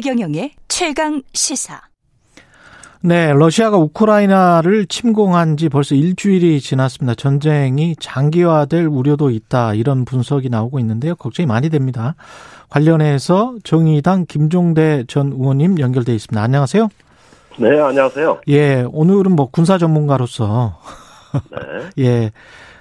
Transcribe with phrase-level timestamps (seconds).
[0.00, 1.78] 최경영의 최강 시사.
[3.02, 7.14] 네, 러시아가 우크라이나를 침공한 지 벌써 일주일이 지났습니다.
[7.14, 9.74] 전쟁이 장기화될 우려도 있다.
[9.74, 11.14] 이런 분석이 나오고 있는데요.
[11.16, 12.14] 걱정이 많이 됩니다.
[12.70, 16.42] 관련해서 정의당 김종대 전 의원님 연결돼 있습니다.
[16.42, 16.88] 안녕하세요.
[17.58, 18.40] 네, 안녕하세요.
[18.48, 20.78] 예, 오늘은 뭐 군사 전문가로서
[21.50, 21.90] 네.
[22.06, 22.30] 예,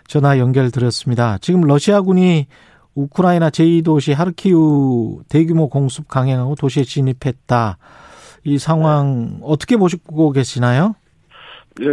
[0.08, 1.38] 전화 연결드렸습니다.
[1.42, 2.48] 지금 러시아군이
[2.96, 7.78] 우크라이나 제2도시 하르키우 대규모 공습 강행하고 도시에 진입했다.
[8.46, 9.40] 이 상황 네.
[9.44, 10.96] 어떻게 보시고 계시나요?
[11.82, 11.86] 예,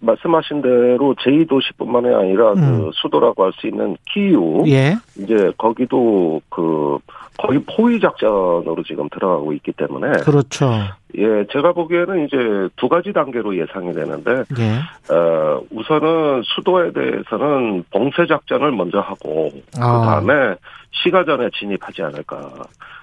[0.00, 2.84] 말씀하신 대로 제2도시뿐만이 아니라 그 음.
[2.84, 4.64] 그 수도라고 할 수 있는 키우.
[4.68, 4.96] 예.
[5.18, 6.98] 이제 거기도 그
[7.38, 10.12] 거의 포위 작전으로 지금 들어가고 있기 때문에.
[10.24, 10.70] 그렇죠.
[11.16, 12.36] 예, 제가 보기에는 이제
[12.76, 15.14] 두 가지 단계로 예상이 되는데, 예.
[15.14, 20.00] 어, 우선은 수도에 대해서는 봉쇄 작전을 먼저 하고, 아.
[20.00, 20.54] 그 다음에
[21.02, 22.50] 시가전에 진입하지 않을까.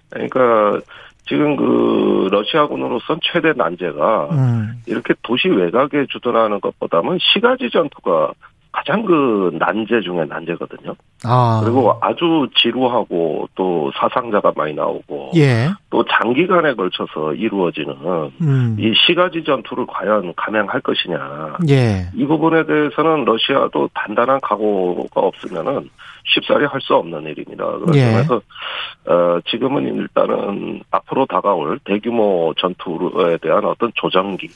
[0.10, 0.80] 그러니까
[1.28, 4.82] 지금 그 러시아군으로선 최대 난제가 음.
[4.86, 8.32] 이렇게 도시 외곽에 주둔하는 것보다는 시가지 전투가
[8.72, 10.94] 가장 그 난제 중에 난제거든요.
[11.26, 11.62] 아.
[11.64, 15.70] 그리고 아주 지루하고 또 사상자가 많이 나오고 예.
[15.90, 17.96] 또 장기간에 걸쳐서 이루어지는
[18.42, 18.76] 음.
[18.80, 21.58] 이 시가지 전투를 과연 감행할 것이냐.
[21.70, 22.08] 예.
[22.14, 25.90] 이 부분에 대해서는 러시아도 단단한 각오가 없으면은
[26.30, 27.66] 쉽사리 할 수 없는 일입니다.
[27.86, 29.12] 그래서 예.
[29.12, 34.48] 어, 지금은 일단은 앞으로 다가올 대규모 전투에 대한 어떤 조정기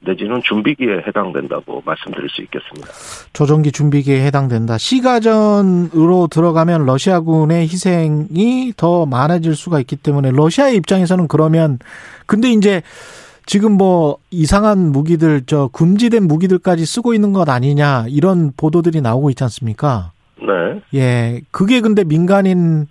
[0.00, 2.88] 내지는 준비기에 해당된다고 말씀드릴 수 있겠습니다.
[3.32, 4.78] 조정기 준비기에 해당된다.
[4.78, 11.78] 시가전으로 들어가면 러시아군의 희생이 더 많아질 수가 있기 때문에 러시아의 입장에서는 그러면
[12.26, 12.82] 근데 이제
[13.46, 19.42] 지금 뭐 이상한 무기들 저 금지된 무기들까지 쓰고 있는 것 아니냐 이런 보도들이 나오고 있지
[19.44, 20.12] 않습니까?
[20.40, 20.82] 네.
[20.94, 21.40] 예.
[21.50, 22.86] 그게 근데 민간인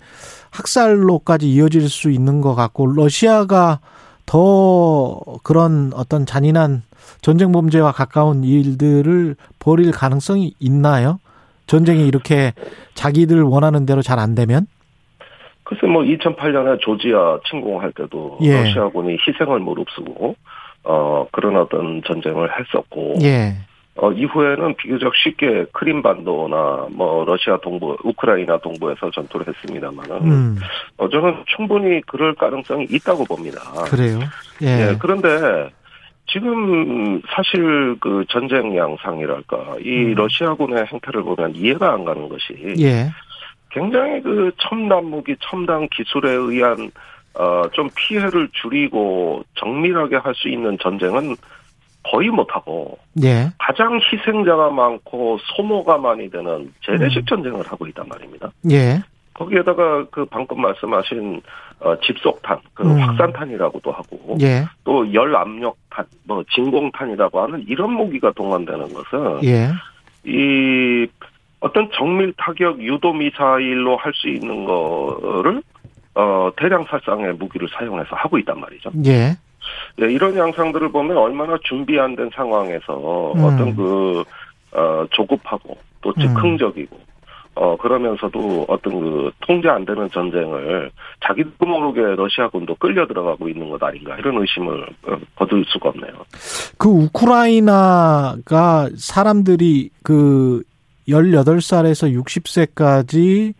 [0.49, 3.79] 학살로까지 이어질 수 있는 것 같고 러시아가
[4.25, 6.83] 더 그런 어떤 잔인한
[7.21, 11.19] 전쟁 범죄와 가까운 일들을 벌일 가능성이 있나요?
[11.67, 12.53] 전쟁이 이렇게
[12.95, 14.67] 자기들 원하는 대로 잘 안 되면?
[15.67, 18.63] 글쎄 뭐 2008년에 조지아 침공할 때도 예.
[18.63, 20.33] 러시아군이 희생을 무릅쓰고
[20.85, 23.53] 어 그런 어떤 전쟁을 했었고 예.
[23.97, 30.57] 어 이후에는 비교적 쉽게 크림반도나 뭐 러시아 동부 우크라이나 동부에서 전투를 했습니다만은 음.
[30.95, 33.59] 어 저는 충분히 그럴 가능성이 있다고 봅니다.
[33.89, 34.19] 그래요.
[34.63, 34.91] 예.
[34.91, 35.69] 예 그런데
[36.27, 40.13] 지금 사실 그 전쟁 양상이랄까 이 음.
[40.15, 43.09] 러시아군의 행태를 보면 이해가 안 가는 것이 예.
[43.79, 46.91] 굉장히 그 첨단 무기, 첨단 기술에 의한
[47.39, 51.35] 어 좀 피해를 줄이고 정밀하게 할 수 있는 전쟁은
[52.03, 53.51] 거의 못하고 예.
[53.59, 57.25] 가장 희생자가 많고 소모가 많이 되는 재래식 음.
[57.25, 58.49] 전쟁을 하고 있단 말입니다.
[58.71, 59.01] 예.
[59.33, 61.41] 거기에다가 그 방금 말씀하신
[61.79, 62.99] 어, 집속탄, 그 음.
[62.99, 64.65] 확산탄이라고도 하고 예.
[64.83, 69.69] 또 열압력탄, 뭐 진공탄이라고 하는 이런 무기가 동원되는 것은 예.
[70.25, 71.05] 이
[71.59, 75.61] 어떤 정밀 타격 유도 미사일로 할 수 있는 거를
[76.15, 78.91] 어 대량 살상의 무기를 사용해서 하고 있단 말이죠.
[79.05, 79.37] 예.
[80.01, 83.43] 예, 이런 양상들을 보면 얼마나 준비 안 된 상황에서 음.
[83.43, 84.23] 어떤 그
[84.71, 87.07] 어, 조급하고 또 즉흥적이고 음.
[87.55, 90.91] 어, 그러면서도 어떤 그 통제 안 되는 전쟁을
[91.25, 96.13] 자기도 모르게 러시아군도 끌려 들어가고 있는 것 아닌가 이런 의심을 어, 거둘 수가 없네요.
[96.77, 96.87] 그
[97.67, 100.61] 우크라이나가 사람들이 그
[101.07, 103.53] 18살에서 60세까지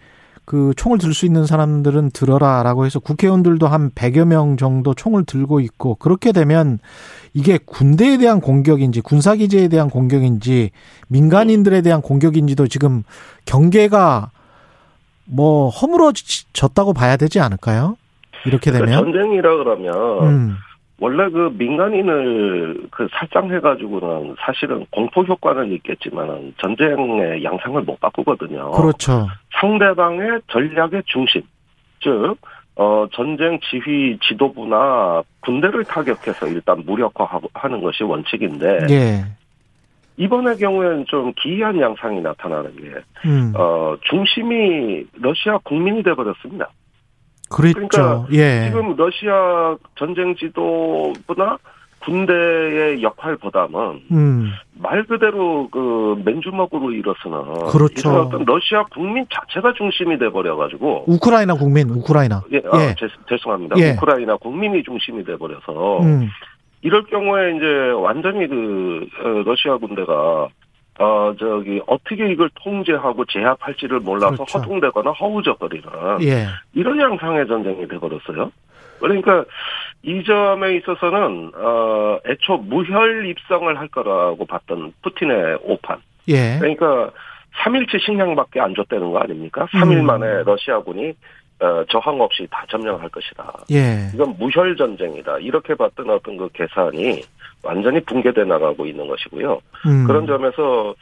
[0.45, 5.59] 그 총을 들 수 있는 사람들은 들어라라고 해서 국회의원들도 한 100여 명 정도 총을 들고
[5.59, 6.79] 있고 그렇게 되면
[7.33, 10.71] 이게 군대에 대한 공격인지 군사기지에 대한 공격인지
[11.09, 13.03] 민간인들에 대한 공격인지도 지금
[13.45, 14.31] 경계가
[15.25, 17.97] 뭐 허물어졌다고 봐야 되지 않을까요?
[18.45, 20.55] 이렇게 그러니까 되면 그러니까 전쟁이라 그러면 음.
[20.99, 28.71] 원래 그 민간인을 그 살상해가지고는 사실은 공포 효과는 있겠지만 전쟁의 양상을 못 바꾸거든요.
[28.71, 29.27] 그렇죠.
[29.59, 31.43] 상대방의 전략의 중심,
[32.01, 32.35] 즉,
[32.75, 39.25] 어, 전쟁 지휘 지도부나 군대를 타격해서 일단 무력화하는 것이 원칙인데, 예.
[40.17, 42.93] 이번의 경우에는 좀 기이한 양상이 나타나는 게,
[43.25, 43.53] 음.
[43.55, 46.69] 어, 중심이 러시아 국민이 돼버렸습니다.
[47.49, 47.79] 그랬죠.
[47.79, 48.65] 그러니까 예.
[48.67, 51.57] 지금 러시아 전쟁 지도부나
[52.07, 54.51] 군대의 역할보다는 음.
[54.79, 58.21] 말 그대로 그 맨주먹으로 일어서는 그렇죠.
[58.21, 62.95] 어떤 러시아 국민 자체가 중심이 돼 버려 가지고 우크라이나 국민 우크라이나 예, 아, 예.
[62.97, 63.75] 제, 죄송합니다.
[63.79, 63.91] 예.
[63.91, 66.29] 우크라이나 국민이 중심이 돼 버려서 음.
[66.81, 67.65] 이럴 경우에 이제
[67.99, 70.47] 완전히 그 어, 러시아 군대가
[70.99, 74.59] 어, 저기, 어떻게 이걸 통제하고 제압할지를 몰라서 그렇죠.
[74.59, 75.87] 허둥대거나 허우적거리는
[76.23, 76.47] 예.
[76.73, 78.51] 이런 양상의 전쟁이 돼버렸어요.
[78.99, 79.45] 그러니까
[80.01, 85.99] 이 점에 있어서는 어 애초 무혈 입성을 할 거라고 봤던 푸틴의 오판.
[86.29, 86.57] 예.
[86.59, 87.11] 그러니까
[87.63, 89.67] 3일치 식량밖에 안 줬다는 거 아닙니까?
[89.71, 90.05] 3일 음.
[90.05, 91.13] 만에 러시아군이
[91.59, 93.51] 어, 저항 없이 다 점령할 것이다.
[93.71, 94.09] 예.
[94.13, 95.39] 이건 무혈 전쟁이다.
[95.39, 97.23] 이렇게 봤던 어떤 그 계산이
[97.63, 99.59] 완전히 붕괴돼 나가고 있는 것이고요.
[99.87, 100.05] 음.
[100.05, 100.93] 그런 점에서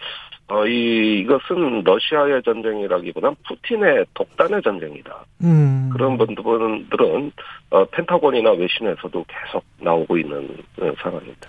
[0.48, 5.26] 어, 이, 이것은 러시아의 전쟁이라기보단 푸틴의 독단의 전쟁이다.
[5.44, 5.90] 음.
[5.92, 7.32] 그런 분들은,
[7.72, 10.48] 어, 펜타곤이나 외신에서도 계속 나오고 있는
[10.80, 11.48] 어, 상황입니다.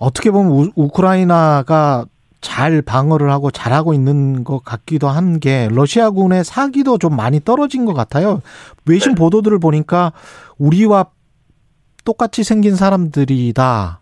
[0.00, 2.04] 어떻게 보면 우, 우크라이나가
[2.44, 7.94] 잘 방어를 하고 잘하고 있는 것 같기도 한 게 러시아군의 사기도 좀 많이 떨어진 것
[7.94, 8.42] 같아요.
[8.84, 9.14] 외신 네.
[9.16, 10.12] 보도들을 보니까
[10.58, 11.06] 우리와
[12.04, 14.00] 똑같이 생긴 사람들이다.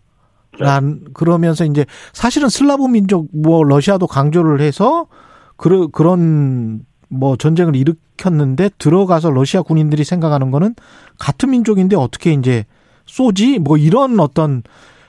[0.59, 1.11] 란 네.
[1.13, 5.07] 그러면서 이제 사실은 슬라브 민족 뭐 러시아도 강조를 해서
[5.55, 10.75] 그런 그런 뭐 전쟁을 일으켰는데 들어가서 러시아 군인들이 생각하는 거는
[11.17, 12.65] 같은 민족인데 어떻게 이제
[13.05, 14.61] 쏘지 뭐 이런 어떤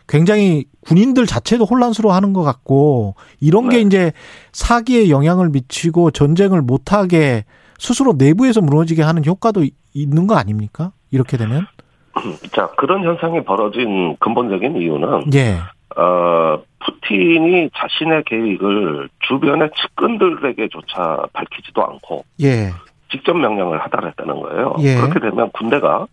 [0.06, 3.82] 굉장히 군인들 자체도 혼란스러워하는 것 같고 이런 게 네.
[3.82, 4.12] 이제
[4.52, 7.44] 사기에 영향을 미치고 전쟁을 못하게
[7.78, 10.92] 스스로 내부에서 무너지게 하는 효과도 있는 거 아닙니까?
[11.10, 11.66] 이렇게 되면?
[12.52, 15.58] 자 그런 현상이 벌어진 근본적인 이유는 예.
[15.96, 22.70] 어, 푸틴이 자신의 계획을 주변의 측근들에게조차 밝히지도 않고 예.
[23.10, 24.76] 직접 명령을 하달했다는 거예요.
[24.80, 24.96] 예.
[24.96, 26.06] 그렇게 되면 군대가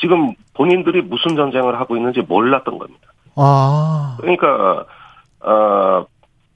[0.00, 3.11] 지금 본인들이 무슨 전쟁을 하고 있는지 몰랐던 겁니다.
[3.36, 4.16] 아.
[4.20, 4.84] 그러니까
[5.40, 6.06] 어,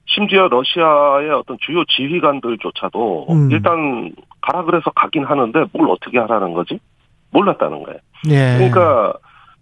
[0.07, 3.51] 심지어 러시아의 어떤 주요 지휘관들조차도 음.
[3.51, 6.79] 일단 가라 그래서 가긴 하는데 뭘 어떻게 하라는 거지?
[7.31, 7.99] 몰랐다는 거예요.
[8.29, 8.57] 예.
[8.57, 9.15] 그러니까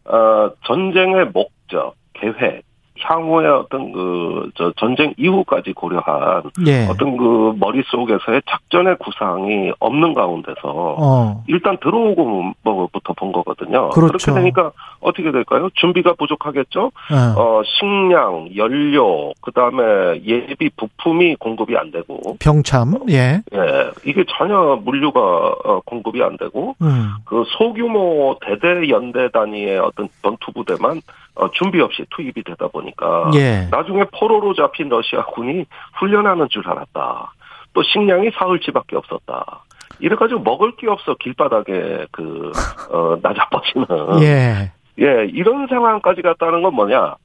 [0.05, 2.63] 어, 전쟁의 목적, 계획,
[3.05, 6.87] 향후의 어떤 그 저 전쟁 이후까지 고려한 예.
[6.89, 11.45] 어떤 그 머릿속에서의 작전의 구상이 없는 가운데서 어.
[11.47, 13.91] 일단 들어오고 뭐부터 본 거거든요.
[13.91, 14.19] 그렇죠.
[14.19, 15.69] 그렇게 되니까 어떻게 될까요?
[15.75, 16.93] 준비가 부족하겠죠.
[17.13, 17.17] 예.
[17.37, 23.41] 어 식량, 연료, 그다음에 예비 부품이 공급이 안 되고 병참 예.
[23.55, 23.91] 예.
[24.05, 27.11] 이게 전혀 물류가 어, 공급이 안 되고 음.
[27.25, 31.01] 그 소규모 대대 연대 단위의 어떤 전투 부대만
[31.35, 33.67] 어, 준비 없이 투입이 되다 보니까 예.
[33.71, 35.65] 나중에 포로로 잡힌 러시아 군이
[35.99, 37.33] 훈련하는 줄 알았다.
[37.73, 39.65] 또 식량이 사흘치밖에 없었다.
[39.99, 42.53] 이래가지고 먹을 게 없어 길바닥에 그
[42.91, 43.87] 어, 나자빠지는
[44.23, 44.73] 예.
[45.01, 47.17] 예 이런 상황까지 갔다는 건 뭐냐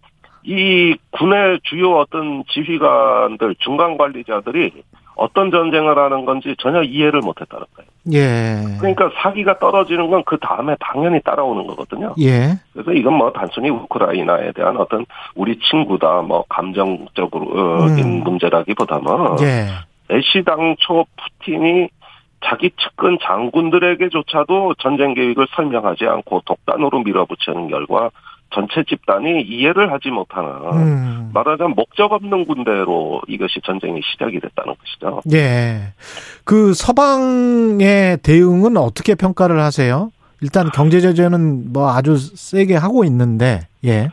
[0.43, 4.83] 이 군의 주요 어떤 지휘관들 중간 관리자들이
[5.19, 7.89] 어떤 전쟁을 하는 건지 전혀 이해를 못했다는 거예요.
[8.13, 8.77] 예.
[8.79, 12.13] 그러니까 사기가 떨어지는 건 그 다음에 당연히 따라오는 거거든요.
[12.19, 12.53] 예.
[12.73, 18.21] 그래서 이건 뭐 단순히 우크라이나에 대한 어떤 우리 친구다, 뭐 감정적으로 음.
[18.23, 19.65] 문제라기보다는 예.
[20.11, 21.89] 애시당초 푸틴이
[22.45, 28.11] 자기 측근 장군들에게조차도 전쟁 계획을 설명하지 않고 독단으로 밀어붙이는 결과
[28.51, 31.29] 전체 집단이 이해를 하지 못하는 음.
[31.33, 35.21] 말하자면 목적 없는 군대로 이것이 전쟁이 시작이 됐다는 것이죠.
[35.33, 35.93] 예.
[36.43, 40.11] 그 서방의 대응은 어떻게 평가를 하세요?
[40.41, 44.09] 일단 경제 제재는 뭐 아주 세게 하고 있는데 예.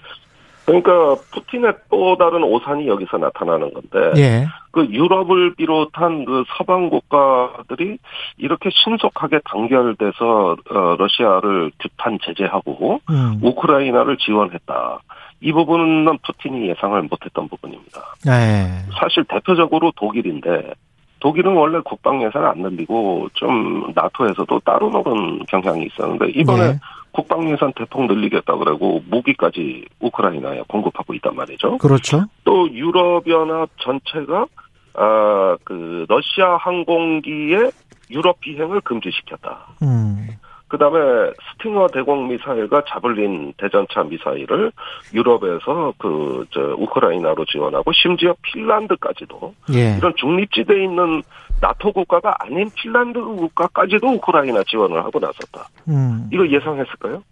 [0.67, 4.47] 그러니까 푸틴의 또 다른 오산이 여기서 나타나는 건데 예.
[4.73, 7.99] 그 유럽을 비롯한 그 서방 국가들이
[8.37, 13.39] 이렇게 신속하게 단결돼서 어, 러시아를 규탄 제재하고 음.
[13.43, 14.99] 우크라이나를 지원했다.
[15.41, 18.01] 이 부분은 푸틴이 예상을 못했던 부분입니다.
[18.27, 18.91] 예.
[18.99, 20.73] 사실 대표적으로 독일인데
[21.21, 26.79] 독일은 원래 국방 예산을 안 늘리고 좀 나토에서도 따로 노는 경향이 있었는데 이번에 네.
[27.17, 31.79] 국방 예산 대폭 늘리겠다 그러고 무기까지 우크라이나에 공급하고 있단 말이죠.
[31.79, 32.27] 그렇죠.
[32.45, 34.45] 또 유럽연합 전체가
[34.93, 37.71] 아그 러시아 항공기의
[38.11, 39.67] 유럽 비행을 금지시켰다.
[39.83, 40.29] 음.
[40.69, 44.73] 그 다음에 스팅어 대공 미사일과 자블린 대전차 미사일을
[45.15, 49.97] 유럽에서 그, 저, 우크라이나로 지원하고 심지어 핀란드까지도 예.
[49.97, 51.23] 이런 중립지대에 있는
[51.61, 55.69] 나토 국가가 아닌 핀란드 국가까지도 우크라이나 지원을 하고 나섰다.
[55.89, 56.29] 음.
[56.33, 57.23] 이거 예상했을까요?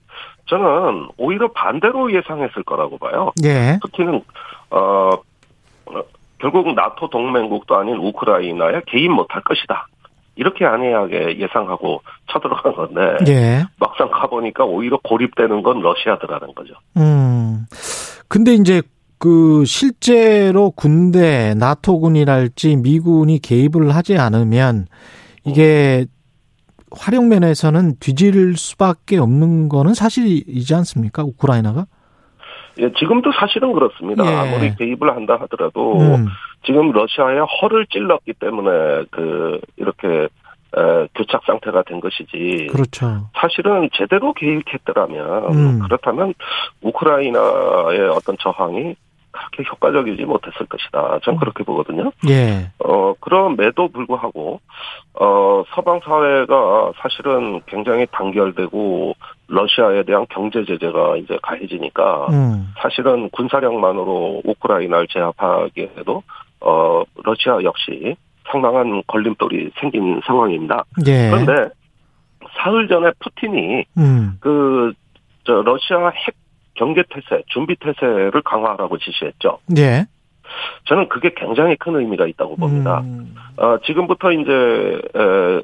[0.47, 3.33] 저는 오히려 반대로 예상했을 거라고 봐요.
[3.45, 3.79] 예.
[3.83, 4.23] 특히는,
[4.71, 5.11] 어,
[6.39, 9.89] 결국 나토 동맹국도 아닌 우크라이나에 개입 못할 것이다.
[10.37, 13.65] 이렇게 안해하게 예상하고 쳐들어간 건데 예.
[13.79, 16.75] 막상 가보니까 오히려 고립되는 건 러시아더라는 거죠.
[16.97, 17.67] 음.
[18.29, 18.83] 근데 이제
[19.19, 24.87] 그 실제로 군대 나토군이랄지 미군이 개입을 하지 않으면
[25.45, 26.07] 이게
[26.91, 31.23] 활용 면에서는 뒤질 수밖에 없는 거는 사실이지 않습니까?
[31.23, 31.87] 우크라이나가?
[32.79, 34.25] 예, 지금도 사실은 그렇습니다.
[34.25, 34.37] 예.
[34.37, 36.27] 아무리 개입을 한다 하더라도 음.
[36.65, 40.29] 지금 러시아의 허를 찔렀기 때문에 그 이렇게
[40.77, 42.69] 에, 교착 상태가 된 것이지.
[42.73, 43.29] 그렇죠.
[43.35, 45.79] 사실은 제대로 개입했더라면 음.
[45.81, 46.35] 그렇다면
[46.83, 48.97] 우크라이나의 어떤 저항이
[49.35, 51.19] 그렇게 효과적이지 못했을 것이다.
[51.23, 51.39] 전 음.
[51.39, 52.13] 그렇게 보거든요.
[52.29, 52.71] 예.
[52.79, 54.61] 어, 그럼에도 불구하고,
[55.15, 59.15] 어, 서방 사회가 사실은 굉장히 단결되고,
[59.49, 62.73] 러시아에 대한 경제 제재가 이제 가해지니까, 음.
[62.79, 66.23] 사실은 군사력만으로 우크라이나를 제압하기에도,
[66.61, 68.17] 어, 러시아 역시
[68.51, 70.85] 상당한 걸림돌이 생긴 상황입니다.
[71.07, 71.31] 예.
[71.31, 71.69] 그런데,
[72.57, 74.37] 사흘 전에 푸틴이, 음.
[74.41, 74.93] 그,
[75.45, 76.44] 저, 러시아 핵
[76.75, 79.59] 경계 태세, 준비 태세를 강화하라고 지시했죠.
[79.79, 80.07] 예.
[80.85, 83.01] 저는 그게 굉장히 큰 의미가 있다고 봅니다.
[83.01, 83.35] 음.
[83.57, 85.57] 어, 지금부터 이제 에,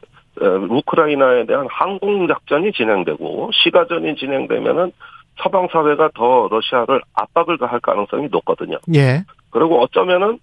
[0.42, 4.92] 에, 우크라이나에 대한 항공 작전이 진행되고 시가전이 진행되면은
[5.42, 8.78] 서방 사회가 더 러시아를 압박을 가할 가능성이 높거든요.
[8.94, 9.24] 예.
[9.50, 10.38] 그리고 어쩌면은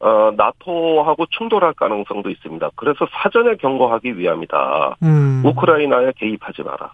[0.00, 2.70] 어, 나토하고 충돌할 가능성도 있습니다.
[2.74, 4.96] 그래서 사전에 경고하기 위함이다.
[5.04, 5.42] 음.
[5.44, 6.92] 우크라이나에 개입하지 마라.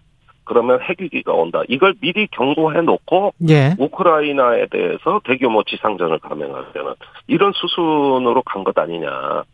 [0.49, 1.63] 그러면 핵위기가 온다.
[1.69, 3.77] 이걸 미리 경고해 놓고 예.
[3.79, 6.95] 우크라이나에 대해서 대규모 지상전을 감행하려는
[7.27, 9.45] 이런 수순으로 간 것 아니냐.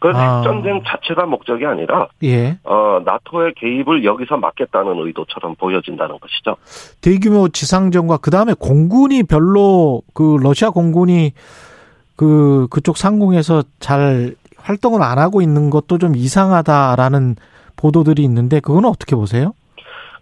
[0.00, 0.38] 그 아.
[0.38, 2.58] 핵전쟁 자체가 목적이 아니라 예.
[2.64, 6.56] 어, 나토의 개입을 여기서 막겠다는 의도처럼 보여진다는 것이죠.
[7.00, 11.32] 대규모 지상전과 그 다음에 공군이 별로 그 러시아 공군이
[12.16, 17.36] 그 그쪽 상공에서 잘 활동을 안 하고 있는 것도 좀 이상하다라는
[17.76, 19.54] 보도들이 있는데 그건 어떻게 보세요?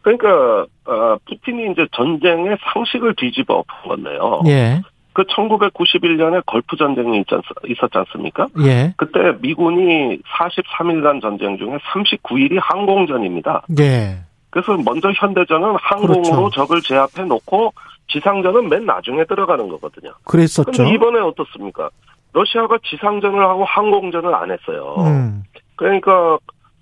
[0.03, 4.43] 그러니까 어, 푸틴이 이제 전쟁의 상식을 뒤집어 본 건데요.
[4.47, 4.81] 예.
[5.13, 7.23] 그 1991년에 걸프 전쟁이
[7.67, 8.47] 있었지 않습니까?
[8.65, 8.95] 예.
[8.97, 13.63] 그때 미군이 43일간 전쟁 중에 39일이 항공전입니다.
[13.81, 14.19] 예.
[14.51, 16.51] 그래서 먼저 현대전은 항공으로 그렇죠.
[16.51, 17.73] 적을 제압해 놓고
[18.09, 20.13] 지상전은 맨 나중에 들어가는 거거든요.
[20.25, 20.73] 그랬었죠.
[20.73, 21.91] 근데 이번에 어떻습니까?
[22.33, 24.97] 러시아가 지상전을 하고 항공전을 안 했어요.
[24.99, 25.43] 음.
[25.77, 26.39] 그러니까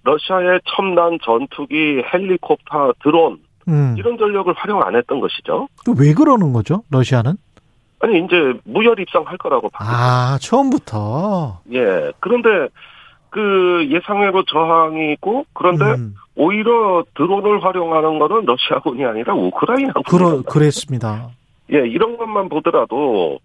[0.08, 3.38] 러시아의 첨단 전투기, 헬리콥터, 드론
[3.68, 3.94] 음.
[3.98, 5.68] 이런 전력을 활용 안 했던 것이죠.
[5.98, 6.82] 왜 그러는 거죠?
[6.90, 7.36] 러시아는?
[8.00, 9.96] 아니 이제 무혈 입상할 거라고 봤어요.
[9.96, 11.60] 아 처음부터.
[11.72, 12.12] 예.
[12.20, 12.48] 그런데
[13.30, 16.14] 그 예상외로 저항이 있고 그런데 음.
[16.36, 20.04] 오히려 드론을 활용하는 것은 러시아군이 아니라 우크라이나군.
[20.04, 21.28] 그러 그랬습니다.
[21.72, 23.40] 예, 이런 것만 보더라도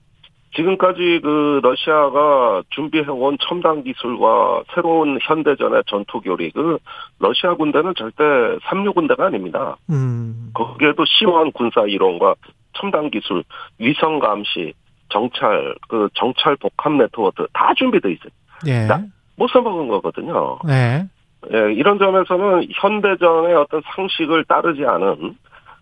[0.56, 6.78] 지금까지 그 러시아가 준비해온 첨단 기술과 새로운 현대전의 전투 교리, 그
[7.20, 8.24] 러시아 군대는 절대
[8.64, 9.78] 삼류 군대가 아닙니다.
[9.90, 10.52] 음.
[10.54, 12.36] 거기에도 심오한 군사 이론과
[12.74, 13.44] 첨단 기술,
[13.80, 14.74] 위성 감시,
[15.10, 18.30] 정찰, 그 정찰 복합 네트워크 다 준비돼 있어요.
[18.68, 18.88] 예.
[19.36, 20.60] 못 써먹은 거거든요.
[20.66, 21.04] 네.
[21.52, 25.36] 예, 이런 점에서는 현대전의 어떤 상식을 따르지 않은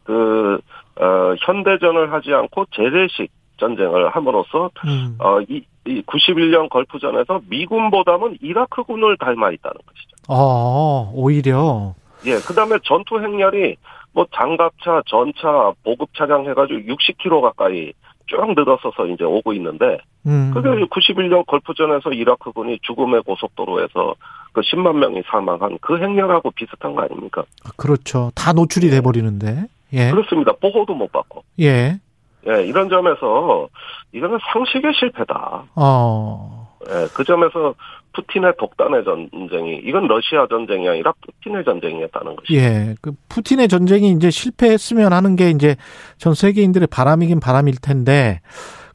[0.04, 0.60] 그
[1.00, 3.30] 어, 현대전을 하지 않고 재래식
[3.62, 5.16] 전쟁을 함으로써 음.
[5.20, 10.16] 어, 이, 이 91년 걸프전에서 미군보다는 이라크군을 닮아 있다는 것이죠.
[10.28, 11.94] 아, 오히려.
[12.26, 13.76] 예, 그다음에 전투 행렬이
[14.14, 17.94] 뭐 장갑차, 전차, 보급 차량 해가지고 60km 가까이
[18.26, 20.52] 쭉 늘어서서 이제 오고 있는데, 음.
[20.54, 24.16] 그게 91년 걸프전에서 이라크군이 죽음의 고속도로에서
[24.54, 27.44] 그 10만 명이 사망한 그 행렬하고 비슷한 거 아닙니까?
[27.78, 28.32] 그렇죠.
[28.36, 29.66] 다 노출이 돼 버리는데.
[29.94, 30.12] 예.
[30.12, 30.54] 그렇습니다.
[30.54, 31.44] 보호도 못 받고.
[31.60, 32.00] 예.
[32.48, 33.70] 예, 이런 점에서
[34.12, 35.64] 이거는 상식의 실패다.
[35.76, 36.78] 어.
[36.90, 37.76] 예, 그 점에서
[38.14, 42.54] 푸틴의 독단의 전쟁이 이건 러시아 전쟁이 아니라 푸틴의 전쟁이었다는 것이죠.
[42.56, 45.76] 예, 그 푸틴의 전쟁이 이제 실패했으면 하는 게 이제
[46.18, 48.42] 전 세계인들의 바람이긴 바람일 텐데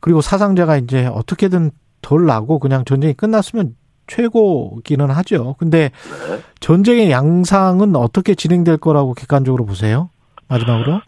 [0.00, 1.70] 그리고 사상자가 이제 어떻게든
[2.02, 3.74] 덜 나고 그냥 전쟁이 끝났으면
[4.06, 5.56] 최고기는 하죠.
[5.58, 5.90] 근데
[6.28, 6.38] 네.
[6.60, 10.10] 전쟁의 양상은 어떻게 진행될 거라고 객관적으로 보세요?
[10.48, 11.00] 마지막으로?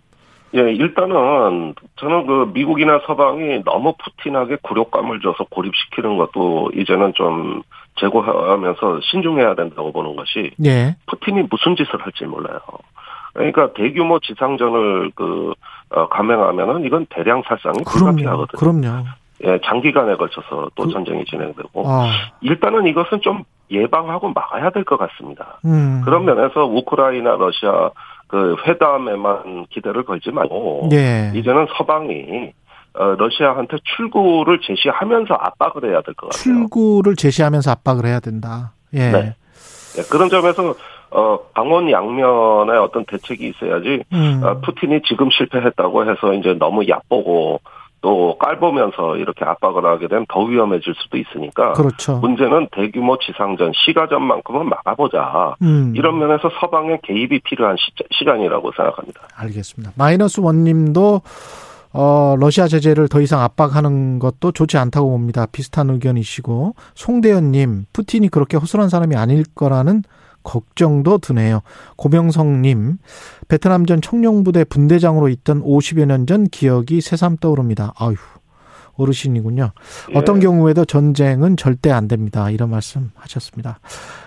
[0.55, 7.63] 예, 일단은 저는 그 미국이나 서방이 너무 푸틴하게 굴욕감을 줘서 고립시키는 것도 이제는 좀
[7.97, 10.97] 제고하면서 신중해야 된다고 보는 것이 예.
[11.07, 12.61] 푸틴이 무슨 짓을 할지 몰라요.
[13.35, 15.53] 그러니까 대규모 지상전을 그
[15.91, 18.59] 어, 감행하면은 이건 대량 살상이 불가피하거든요.
[18.59, 19.05] 그럼요.
[19.45, 22.11] 예, 장기간에 걸쳐서 또 그, 전쟁이 진행되고 아.
[22.41, 25.59] 일단은 이것은 좀 예방하고 막아야 될 것 같습니다.
[25.65, 26.01] 음.
[26.05, 27.91] 그런 면에서 우크라이나, 러시아
[28.29, 31.33] 그 회담에만 기대를 걸지 말고 예.
[31.35, 32.53] 이제는 서방이
[32.95, 36.31] 어, 러시아한테 출구를 제시하면서 압박을 해야 될 것 같아요.
[36.43, 38.73] 출구를 제시하면서 압박을 해야 된다.
[38.95, 39.11] 예.
[39.11, 39.23] 네.
[39.95, 40.03] 네.
[40.11, 40.75] 그런 점에서
[41.11, 44.43] 어, 강원 양면에 어떤 대책이 있어야지 음.
[44.45, 47.61] 어, 푸틴이 지금 실패했다고 해서 이제 너무 얕보고
[48.01, 52.19] 또 깔보면서 이렇게 압박을 하게 되면 더 위험해질 수도 있으니까 그렇죠.
[52.19, 55.93] 문제는 대규모 지상전 시가전만큼은 막아보자 음.
[55.97, 59.23] 이런 면에서 서방의 개입이 필요한 시, 간이라고 생각합니다.
[59.37, 59.93] 알겠습니다.
[59.97, 61.23] 마이너스 원님도
[61.93, 65.47] 어, 러시아 제재를 더 이상 압박하는 것도 좋지 않다고 봅니다.
[65.47, 70.03] 비슷한 의견이시고 송대현님 푸틴이 그렇게 허술한 사람이 아닐 거라는
[70.43, 71.61] 걱정도 드네요.
[71.97, 72.99] 고명성님,
[73.49, 77.93] 베트남전 청룡부대 분대장으로 있던 50여 년 전 기억이 새삼 떠오릅니다.
[77.99, 78.15] 아유,
[78.97, 79.71] 어르신이군요.
[80.13, 80.19] 예.
[80.19, 82.51] 어떤 경우에도 전쟁은 절대 안 됩니다.
[82.51, 83.79] 이런 말씀 하셨습니다.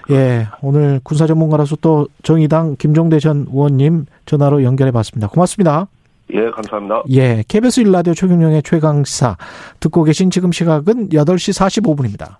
[0.10, 5.28] 예, 오늘 군사 전문가로서 또 정의당 김종대 전 의원님 전화로 연결해 봤습니다.
[5.28, 5.88] 고맙습니다.
[6.34, 7.04] 예, 감사합니다.
[7.10, 9.36] 예, KBS 일라디오 최경영의 최강시사
[9.82, 12.38] 듣고 계신 지금 시각은 8시 45분입니다.